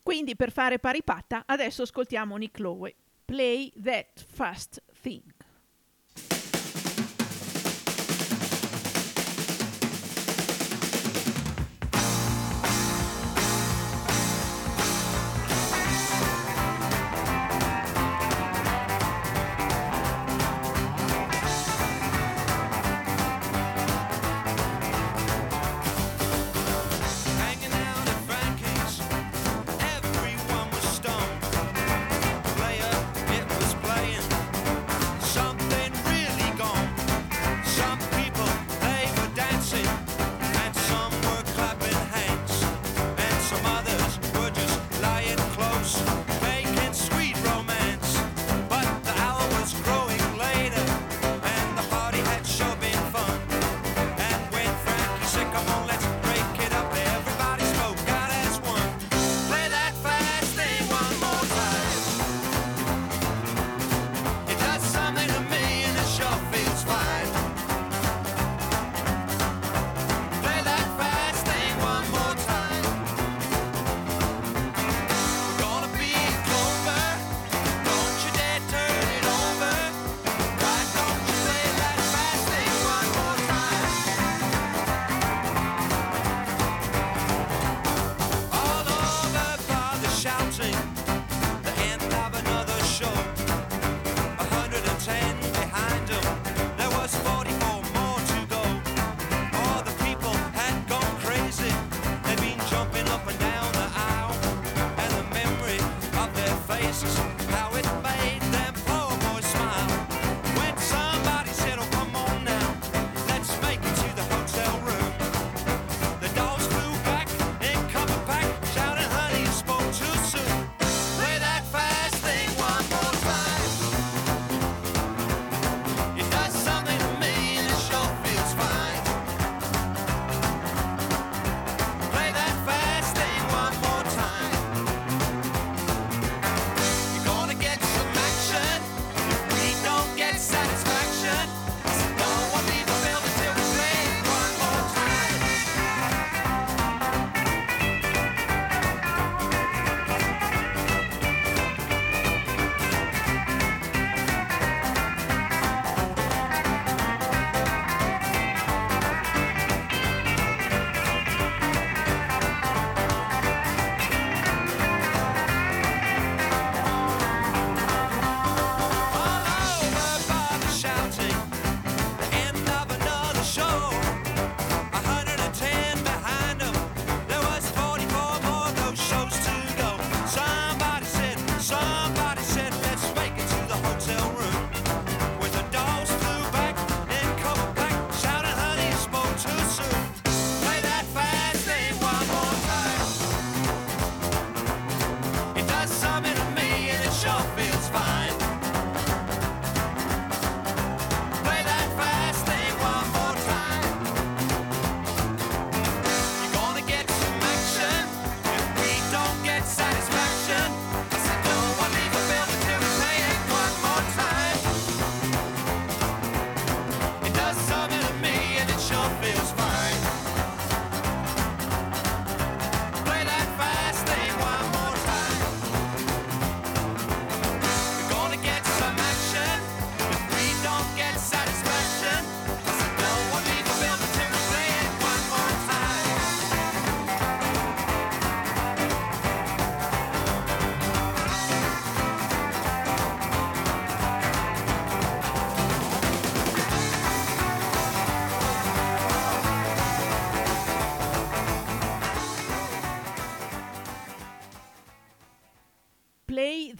[0.02, 2.94] Quindi per fare pari patta adesso ascoltiamo Nick Lowe,
[3.24, 5.37] Play That Fast Thing.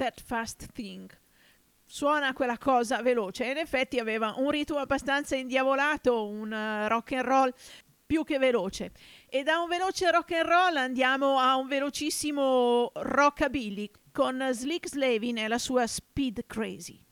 [0.09, 1.11] that fast thing.
[1.87, 3.45] Suona quella cosa veloce.
[3.45, 7.53] In effetti aveva un ritmo abbastanza indiavolato, un uh, rock and roll
[8.07, 8.93] più che veloce.
[9.29, 15.39] E da un veloce rock and roll andiamo a un velocissimo rockabilly con Slick Slavin
[15.39, 17.05] e la sua Speed Crazy.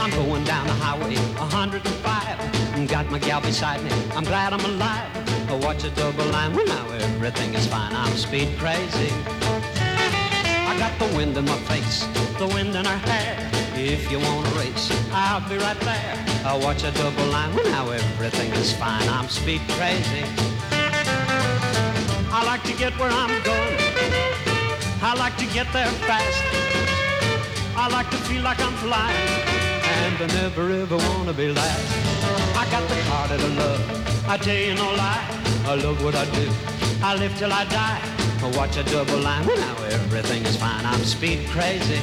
[0.00, 5.17] I'm going down the highway 105 Got my gal beside me I'm glad I'm alive
[5.48, 6.54] I watch a double line.
[6.54, 7.94] Well, now everything is fine.
[7.94, 9.10] I'm speed crazy.
[10.68, 12.06] I got the wind in my face,
[12.38, 13.50] the wind in her hair.
[13.74, 16.24] If you want to race, I'll be right there.
[16.44, 17.54] I watch a double line.
[17.54, 19.08] Well, now everything is fine.
[19.08, 20.24] I'm speed crazy.
[22.30, 23.78] I like to get where I'm going.
[25.00, 26.44] I like to get there fast.
[27.74, 29.30] I like to feel like I'm flying,
[29.96, 31.88] and I never ever wanna be last.
[32.54, 34.07] I got the car that I love.
[34.30, 35.26] I tell you no lie,
[35.64, 36.50] oh, I love what I do.
[37.02, 37.98] I live till I die.
[38.42, 39.46] I watch a double line.
[39.46, 40.84] Now everything is fine.
[40.84, 41.98] I'm speed crazy.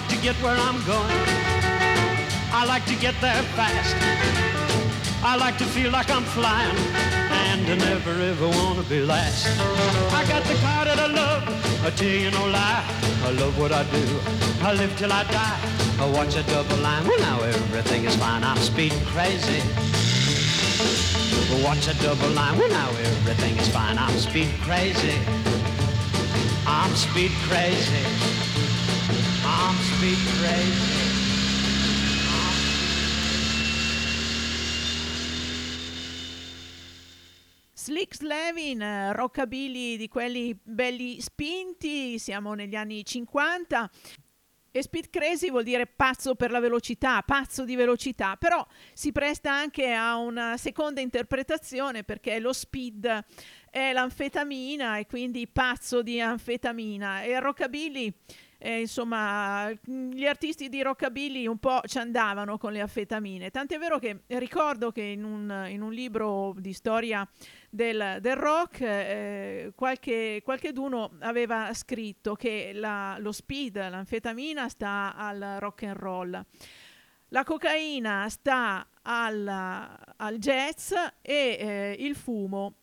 [0.00, 1.20] Like to get where I'm going.
[2.52, 3.96] I like to get there fast.
[5.22, 6.76] I like to feel like I'm flying
[7.48, 9.46] and I never ever wanna be last.
[10.12, 11.42] I got the car that I love.
[11.84, 12.84] I tell you no lie.
[13.24, 14.04] I love what I do.
[14.62, 15.60] I live till I die.
[15.98, 17.06] I watch a double line.
[17.06, 18.42] Well, now everything is fine.
[18.42, 19.60] I'm speeding crazy.
[21.64, 22.58] Watch a double line.
[22.58, 23.98] Well, now everything is fine.
[23.98, 25.16] I'm speed crazy.
[26.66, 28.39] I'm speed crazy.
[37.74, 43.90] Slick Slavin, rockabilly di quelli belli spinti, siamo negli anni 50.
[44.72, 49.52] E speed crazy vuol dire pazzo per la velocità, pazzo di velocità, però si presta
[49.52, 53.24] anche a una seconda interpretazione perché lo speed
[53.68, 58.14] è l'anfetamina e quindi pazzo di anfetamina e il rockabilly
[58.62, 63.50] eh, insomma, gli artisti di rockabilly un po' ci andavano con le anfetamine.
[63.50, 67.26] Tant'è vero che ricordo che in un, in un libro di storia
[67.70, 75.56] del, del rock eh, qualche, qualcheduno aveva scritto che la- lo speed, l'anfetamina, sta al
[75.58, 76.44] rock and roll.
[77.28, 80.92] La cocaina sta al, al jazz
[81.22, 82.80] e eh, il fumo,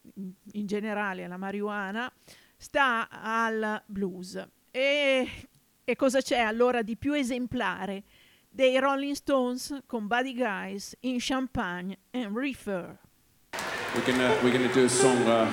[0.54, 2.12] in generale la marijuana,
[2.56, 4.44] sta al blues.
[4.72, 5.28] E,
[5.90, 8.04] e cosa c'è allora di più esemplare
[8.50, 12.98] dei Rolling Stones con Buddy Guys in Champagne and Reefer?
[13.94, 15.50] We're gonna we're gonna do a song uh,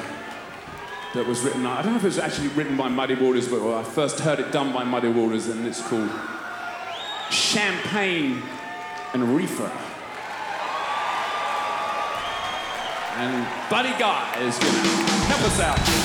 [1.12, 1.64] that was written.
[1.64, 4.40] I don't know if it was actually written by Muddy Waters, but I first heard
[4.40, 6.10] it done by Muddy Waters, and it's called
[7.30, 8.42] Champagne
[9.12, 9.70] and Reefer.
[13.18, 14.82] And Buddy Guy is gonna
[15.28, 16.03] help us out.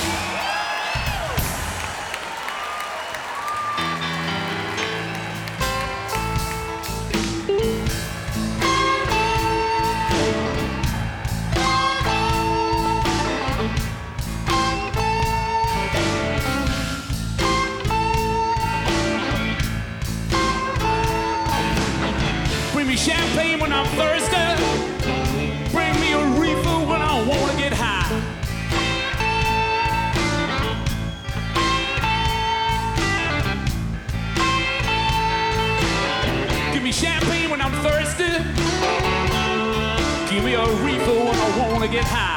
[41.90, 42.29] Get high.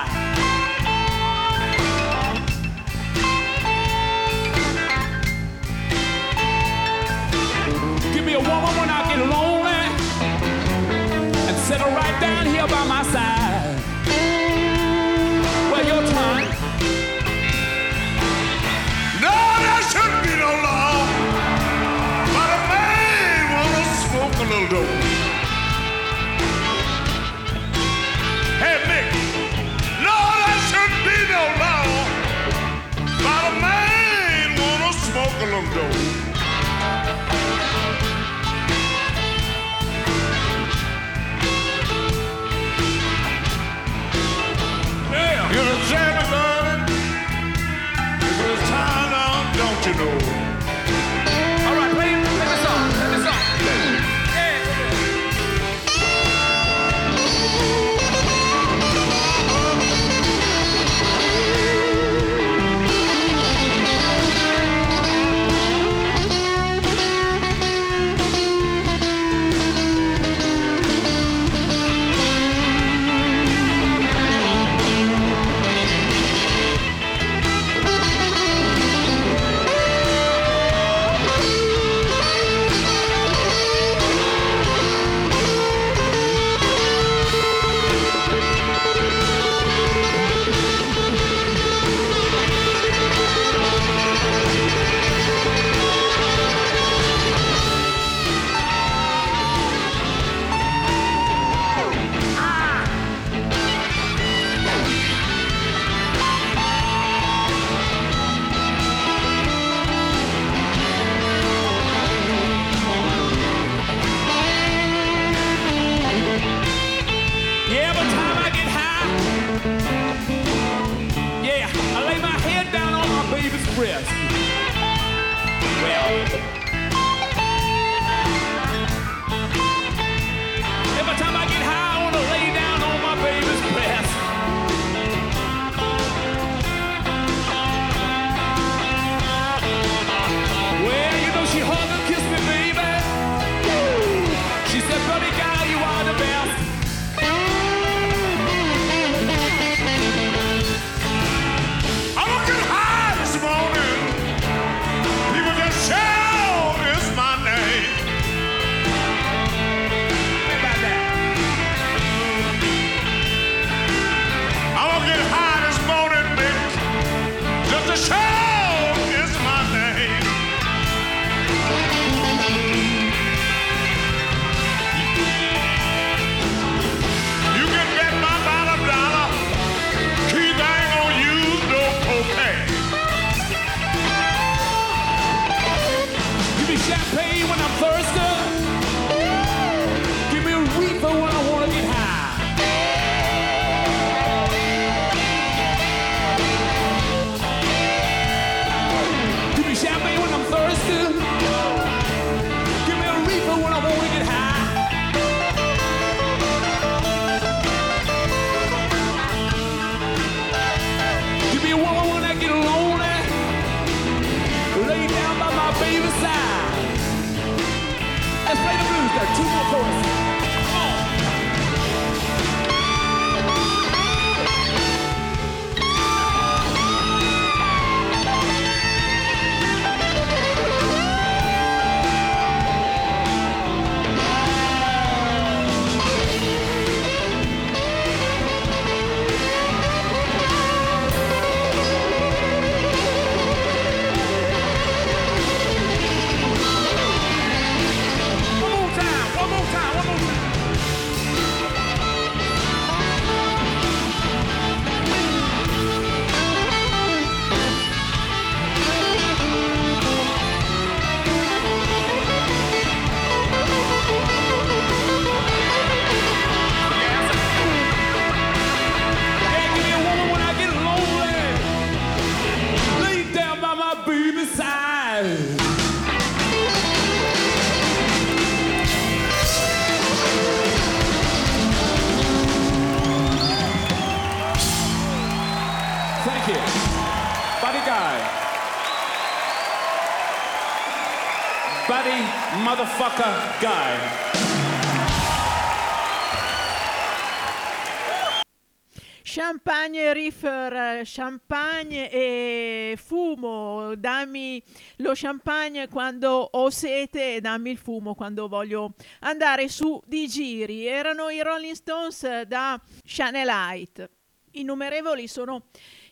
[305.24, 310.86] Champagne quando ho sete e dammi il fumo quando voglio andare su di giri.
[310.86, 314.10] Erano i Rolling Stones da Chanelite.
[314.56, 315.68] Innumerevoli sono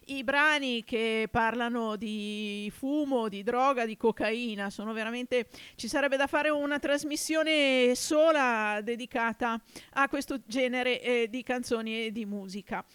[0.06, 4.70] i brani che parlano di fumo, di droga, di cocaina.
[4.70, 5.50] Sono veramente.
[5.76, 9.62] Ci sarebbe da fare una trasmissione sola dedicata
[9.96, 12.86] a questo genere eh, di canzoni e di musica.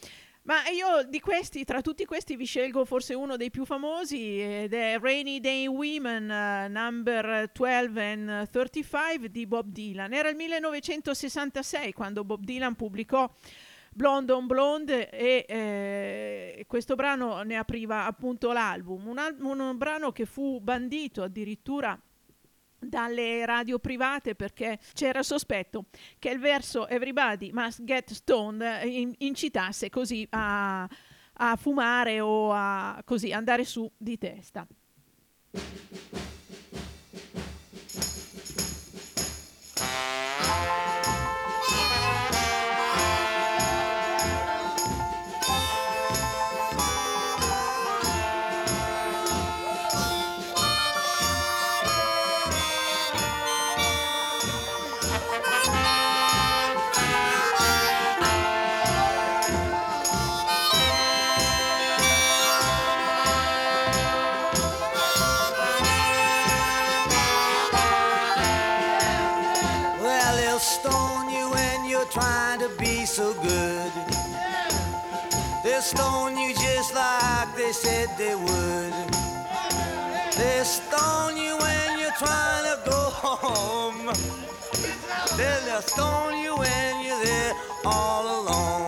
[0.47, 4.75] Ma io di questi, tra tutti questi, vi scelgo forse uno dei più famosi ed
[4.75, 10.13] è Rainy Day Women, eh, number 12 and 35 di Bob Dylan.
[10.13, 13.29] Era il 1966 quando Bob Dylan pubblicò
[13.93, 20.13] Blonde on Blonde e eh, questo brano ne apriva appunto l'album, un, al- un brano
[20.13, 22.01] che fu bandito addirittura
[22.89, 25.87] dalle radio private perché c'era sospetto
[26.19, 30.89] che il verso Everybody must get stoned in- incitasse così a,
[31.35, 34.67] a fumare o a così andare su di testa.
[75.77, 78.95] They'll stone you just like they said they would.
[80.33, 84.07] They'll stone you when you're trying to go home.
[85.37, 87.53] They'll stone you when you're there
[87.85, 88.86] all alone.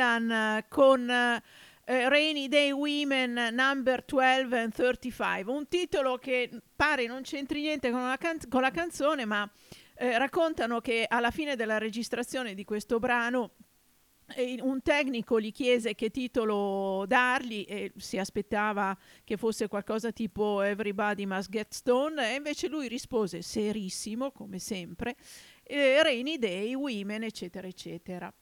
[0.00, 7.06] Dylan eh, con eh, Rainy Day Women Number 12 and 35, un titolo che pare
[7.06, 9.48] non c'entri niente con la, can- con la canzone, ma
[9.96, 13.50] eh, raccontano che alla fine della registrazione di questo brano
[14.34, 20.62] eh, un tecnico gli chiese che titolo dargli e si aspettava che fosse qualcosa tipo
[20.62, 25.16] Everybody Must Get Stoned e invece lui rispose serissimo come sempre
[25.64, 28.32] eh, Rainy Day, Women eccetera eccetera.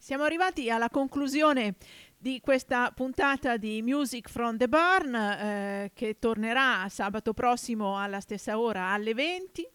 [0.00, 1.74] Siamo arrivati alla conclusione
[2.16, 8.60] di questa puntata di Music from the Barn eh, che tornerà sabato prossimo alla stessa
[8.60, 9.68] ora alle 20.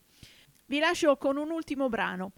[0.66, 2.32] Vi lascio con un ultimo brano.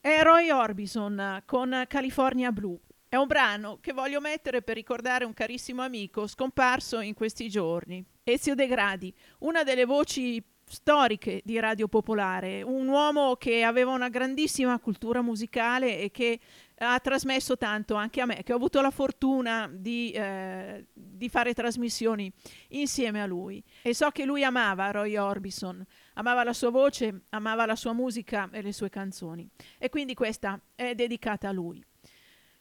[0.00, 2.78] È Roy Orbison con California Blue.
[3.08, 8.02] È un brano che voglio mettere per ricordare un carissimo amico scomparso in questi giorni,
[8.22, 14.08] Ezio De Gradi, una delle voci storiche di Radio Popolare, un uomo che aveva una
[14.08, 16.38] grandissima cultura musicale e che
[16.82, 21.52] ha trasmesso tanto anche a me, che ho avuto la fortuna di, eh, di fare
[21.52, 22.32] trasmissioni
[22.68, 23.62] insieme a lui.
[23.82, 25.84] E so che lui amava Roy Orbison,
[26.14, 29.48] amava la sua voce, amava la sua musica e le sue canzoni.
[29.78, 31.84] E quindi questa è dedicata a lui.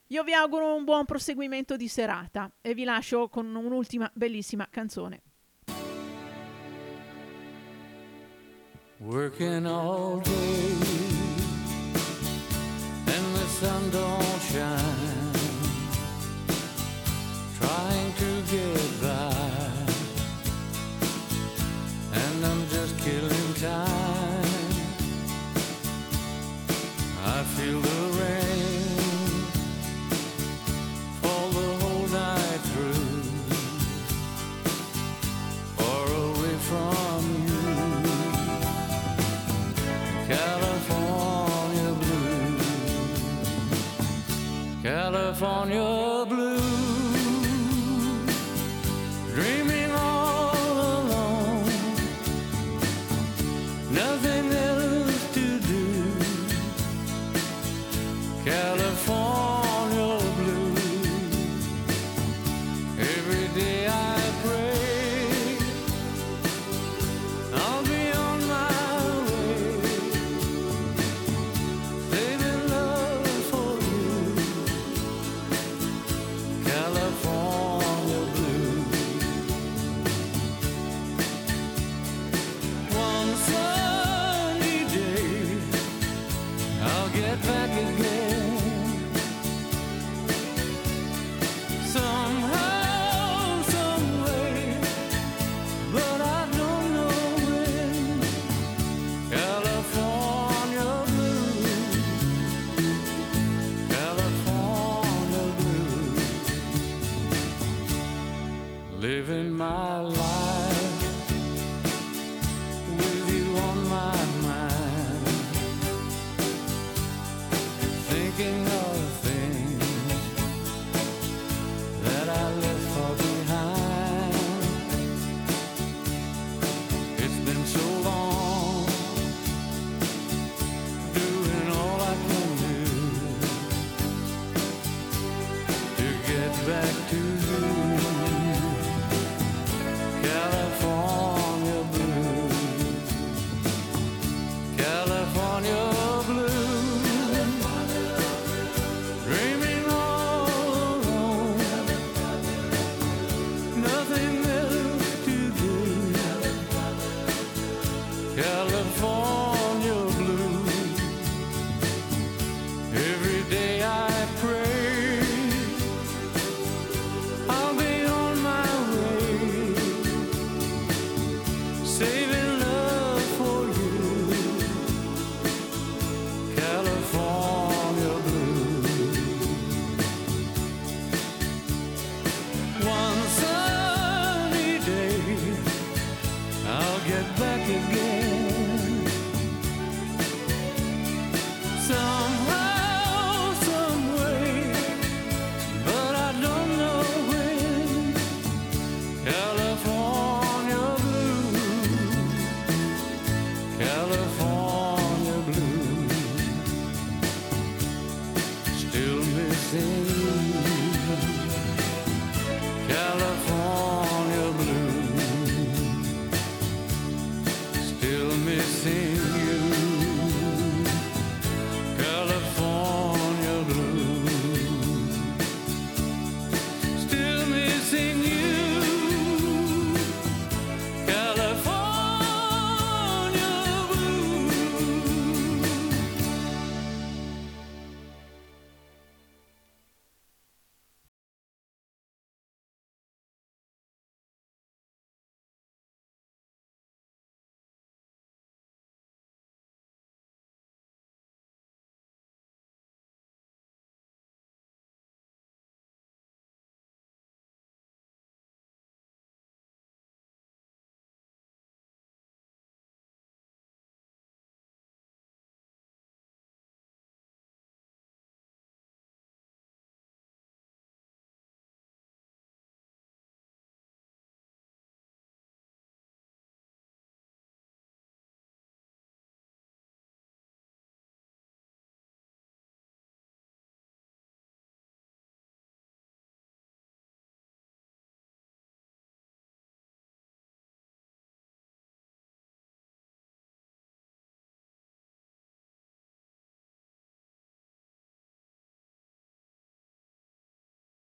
[0.07, 5.21] Io vi auguro un buon proseguimento di serata e vi lascio con un'ultima bellissima canzone.
[8.97, 10.98] Working all day
[13.59, 15.33] sun don't shine.
[17.59, 18.88] Trying to get